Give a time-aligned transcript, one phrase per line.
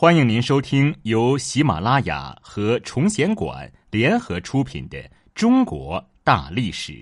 [0.00, 4.96] 欢迎您收听由喜马拉雅和崇贤馆联合出品的
[5.34, 6.92] 《中国大历史》，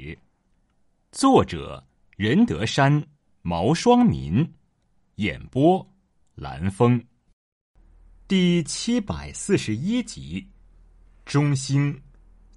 [1.12, 1.86] 作者
[2.16, 3.06] 任德山、
[3.42, 4.50] 毛双民，
[5.16, 5.86] 演播
[6.36, 6.98] 蓝峰，
[8.26, 10.48] 第七百四十一集，
[11.26, 12.00] 中兴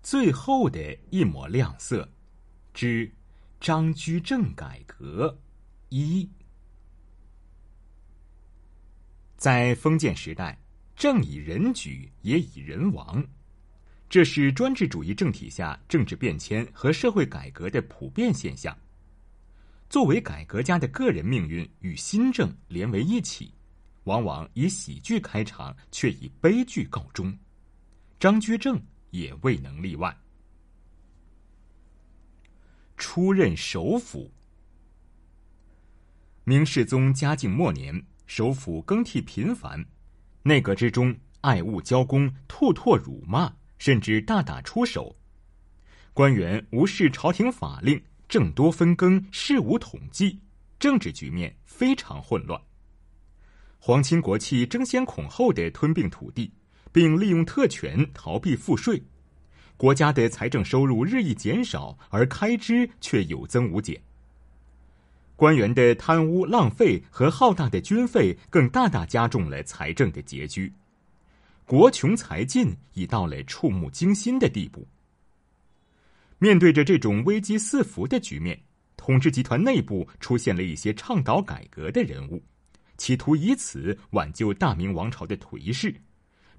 [0.01, 2.09] 最后的一抹亮色
[2.73, 3.13] 之
[3.59, 5.37] 张居正改革
[5.89, 6.25] 一。
[9.39, 10.59] 在封建时代，
[10.97, 13.25] 政以人举，也以人亡，
[14.09, 18.77] 这是专制主义政体下政治变迁和社会改革的普遍现象。
[19.89, 23.53] 作为改革家的个人命运与新政连为一起，
[24.03, 27.33] 往往以喜剧开场，却以悲剧告终。
[28.19, 28.77] 张居正
[29.11, 30.13] 也未能例外。
[32.97, 34.29] 出任首辅，
[36.43, 38.03] 明世宗嘉靖末年。
[38.29, 39.83] 首府更替频繁，
[40.43, 45.13] 内阁之中爱恶交攻，吐唾辱骂，甚至大打出手。
[46.13, 50.39] 官员无视朝廷法令，政多分羹，事无统计，
[50.77, 52.61] 政治局面非常混乱。
[53.79, 56.53] 皇亲国戚争先恐后的吞并土地，
[56.91, 59.01] 并利用特权逃避赋税，
[59.75, 63.99] 国家的财政收入日益减少，而开支却有增无减。
[65.39, 70.73] 官员的贪污浪费和浩大的军费，更大大加重了财政的拮据。
[71.65, 74.85] 国穷财尽已到了触目惊心的地步。
[76.39, 78.61] 面对着这种危机四伏的局面，
[78.97, 82.43] 统治集团内部出现了一些倡导改革的人物，
[82.97, 85.95] 企图以此挽救大明王朝的颓势。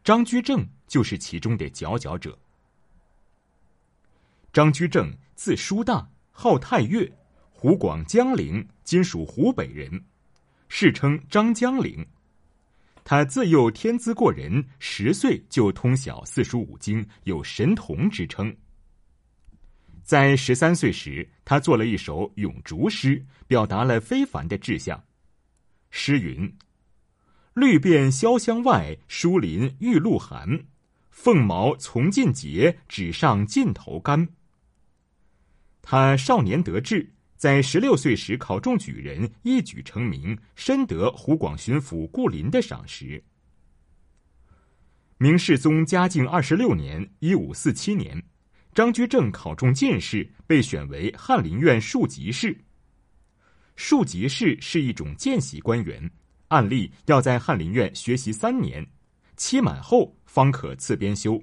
[0.02, 2.38] 张居正就是其中的佼佼者。
[4.54, 7.12] 张居正字叔大，号太岳。
[7.62, 10.02] 湖广江陵（今属湖北）人，
[10.70, 12.02] 世称张江陵。
[13.04, 18.56] 他自幼天资过人，十岁就通晓四书五经，有神童之称。
[20.02, 24.98] 在十三岁时，他作了一首咏竹诗，表达了非凡的志向。
[25.90, 26.50] 诗云
[27.52, 30.64] ：“绿遍潇湘外，疏林玉露寒。
[31.10, 34.26] 凤毛从尽结，纸上尽头干。”
[35.82, 37.12] 他少年得志。
[37.40, 43.24] 在十六岁时考中举人，一举成名，深得湖广巡抚顾林的赏识。
[45.16, 48.22] 明世宗嘉靖二十六年（一五四七年），
[48.74, 52.54] 张居正考中进士，被选为翰林院庶吉士。
[53.74, 56.10] 庶吉士是一种见习官员，
[56.48, 58.86] 按例要在翰林院学习三年，
[59.38, 61.42] 期满后方可赐编修。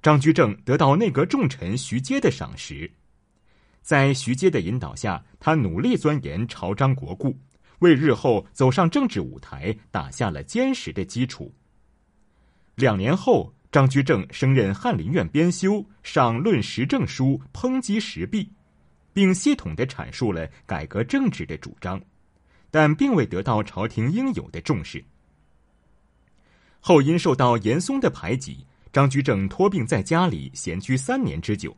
[0.00, 2.88] 张居正得到内阁重臣徐阶的赏识。
[3.86, 7.38] 在徐阶的引导下，他努力钻研朝章国故，
[7.78, 11.54] 为日后走上政治舞台打下了坚实的基础。
[12.74, 18.50] 两年后，张居正升任翰林院编修，上论时政书，抨击时弊，
[19.12, 22.02] 并系统的阐述了改革政治的主张，
[22.72, 25.04] 但并未得到朝廷应有的重视。
[26.80, 31.72] 后因受到严嵩的排挤，张居正托病在家里闲居三年之久。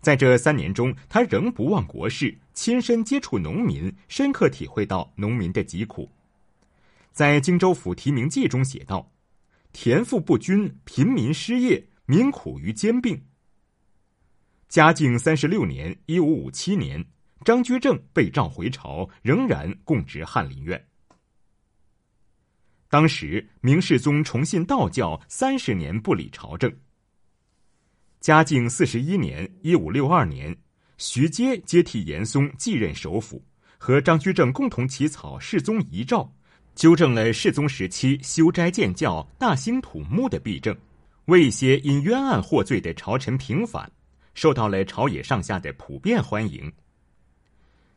[0.00, 6.08] 在这三年中，他仍不忘国事，亲身接触农民，深刻体会到农民的疾苦。
[7.12, 9.10] 在《荆州府提名记》中写道
[9.72, 13.20] ：“田赋不均，贫民失业，民苦于兼并。”
[14.68, 17.04] 嘉靖三十六年（一五五七年），
[17.44, 20.86] 张居正被召回朝，仍然供职翰林院。
[22.88, 26.72] 当时明世宗崇信道教，三十年不理朝政。
[28.26, 30.52] 嘉靖四十一年（一五六二年），
[30.98, 33.40] 徐阶接替严嵩继任首辅，
[33.78, 36.28] 和张居正共同起草世宗遗诏，
[36.74, 40.76] 纠正了世宗时期修斋建教、大兴土木的弊政，
[41.26, 43.88] 为一些因冤案获罪的朝臣平反，
[44.34, 46.72] 受到了朝野上下的普遍欢迎。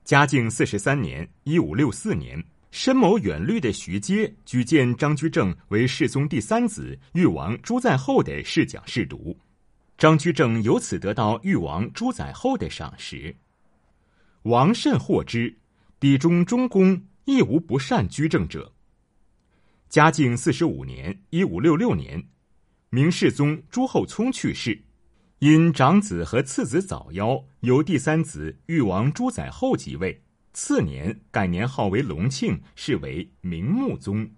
[0.04, 9.36] 嘉靖四十三年（一五六四年），深谋远虑的徐阶举荐张居正为世宗第三子、誉王朱载垕的侍讲侍读。
[10.00, 13.36] 张居正由此得到誉王朱载垕的赏识，
[14.44, 15.58] 王甚获之，
[16.00, 18.72] 邸中中宫亦无不善居正者。
[19.90, 22.24] 嘉靖四十五年（一五六六年），
[22.90, 24.82] 明世宗朱厚熜去世，
[25.40, 30.24] 因长子和次子早夭，由第三子誉王朱载垕即位。
[30.54, 34.32] 次年改年号为隆庆，是为明穆宗。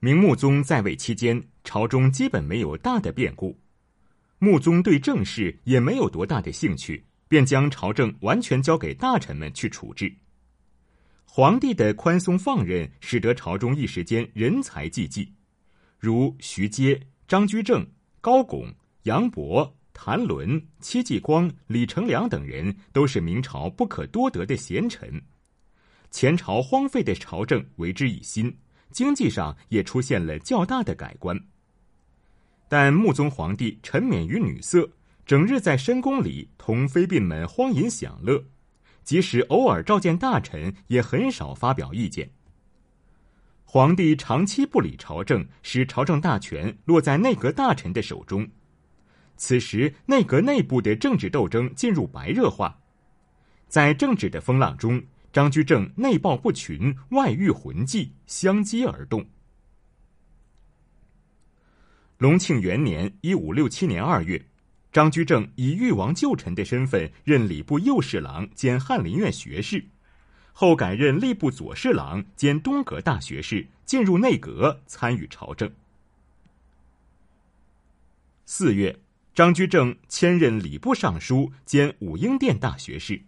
[0.00, 3.56] 明穆宗在位期间，朝中基本没有大的变故。
[4.38, 10.14] 穆宗对政事也没有多大的兴趣，便将朝政完全交给大臣们去处置。
[11.24, 15.32] 皇帝的宽松放任，使得朝中一时间人才济济，
[15.98, 17.86] 如徐阶、张居正、
[18.20, 25.20] 高拱、杨博、谭纶、戚继光、李成梁等人，都是明朝不可多得的贤臣。
[26.10, 28.56] 前朝荒废的朝政为之一新，
[28.90, 31.38] 经济上也出现了较大的改观。
[32.68, 34.88] 但穆宗皇帝沉湎于女色，
[35.24, 38.44] 整日在深宫里同妃嫔们荒淫享乐。
[39.02, 42.30] 即使偶尔召见大臣，也很少发表意见。
[43.64, 48.46] 皇帝长期不理朝政，使朝政大权落在内阁大臣的手中。
[49.36, 52.78] 此时，内阁内部的政治斗争进入白热化。
[53.68, 59.24] 在政治的风浪中，张居正内暴不群，外遇混迹，相接而动。
[62.18, 64.44] 隆庆元年（一五六七年）二月。
[64.90, 69.84] 张居正以誉王旧臣的身份任礼部右侍郎兼翰林院学士，
[70.52, 75.70] 后改任吏部左侍郎兼东阁大学士，进入内阁参与朝政。
[78.46, 78.98] 四月，
[79.32, 83.22] 张居正迁任礼部尚书兼武英殿大学士。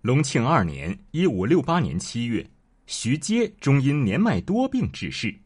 [0.00, 2.48] 隆庆二年（一五六八年）七月，
[2.86, 5.41] 徐阶终因年迈多病致仕。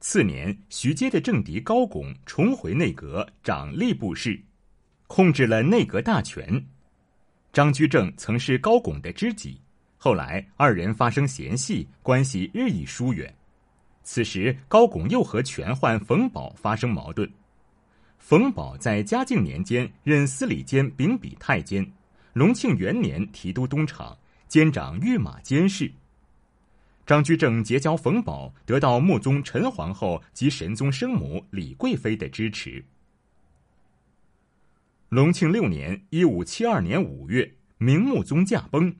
[0.00, 4.40] 次年，徐阶的政敌高拱重回内阁，掌吏部事，
[5.06, 6.66] 控制了内阁大权。
[7.52, 9.60] 张居正曾是高拱的知己，
[9.98, 13.32] 后来二人发生嫌隙，关系日益疏远。
[14.02, 17.30] 此时，高拱又和权宦冯保发生矛盾。
[18.18, 21.86] 冯保在嘉靖年间任司礼监秉笔太监，
[22.32, 24.16] 隆庆元年提督东厂，
[24.48, 25.92] 兼掌御马监事。
[27.10, 32.84] 张居正结交冯保，得到穆宗陈皇后及神宗生母李贵妃的支持。
[35.08, 38.94] 隆庆六年（一五七二年）五月，明穆宗驾崩，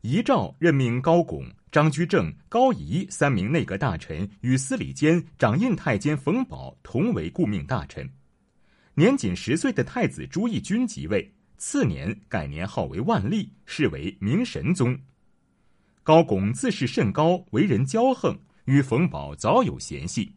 [0.00, 8.10] 遗诏任命高拱、张居正、高仪三名内阁大臣与司礼监掌印太监冯保同为顾命大臣。
[8.94, 14.98] 年仅十岁的太子朱翊钧即位，次年改年号为万历，是为明神宗。
[16.06, 20.32] 高拱自视甚高，为人骄横，与冯保早有嫌隙。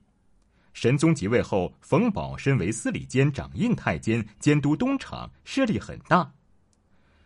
[0.74, 6.33] 神宗即位后，冯保身为司礼监掌印太监，监督东厂，势力很大。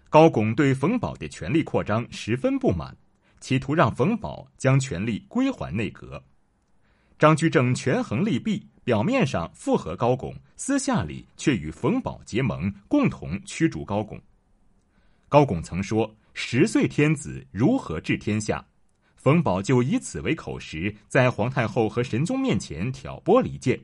[0.10, 2.94] 高拱对冯保的权力扩张十分不满，
[3.40, 6.22] 企图让冯保将权力归还内阁。
[7.18, 14.20] 张居正权衡利弊，表面上附和高拱，私下里却与冯保结盟，共同驱逐高拱。
[15.30, 16.14] 高拱曾说。
[16.34, 18.66] 十岁天子如何治天下？
[19.16, 23.80] 冯保就以此为口实，在皇太后和神宗面前挑拨离间。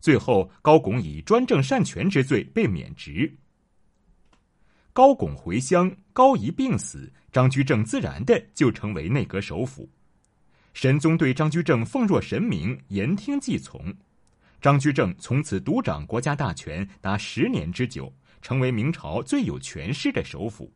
[0.00, 3.32] 最后，高拱以专政擅权之罪被免职。
[4.92, 9.88] 高拱回乡，高仪病死，张居正自然的就成为内阁首辅。
[10.72, 13.94] 神宗对张居正奉若神明，言听计从。
[14.60, 20.72] 张居正从此独掌国家大权达十年之久，成为明朝最有权势的首辅。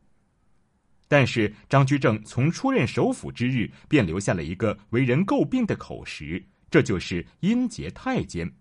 [1.11, 8.53] 但是张居正从出任首辅之日，便留下了一个为人诟病的口实，这就是阴节太监。